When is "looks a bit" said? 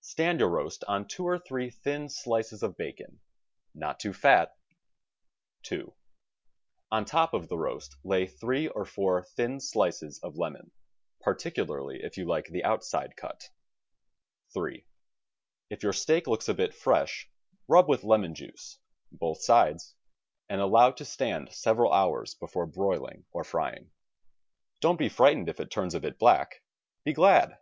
16.26-16.74